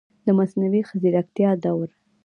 [0.25, 1.89] د مصنوعي ځیرکتیا دور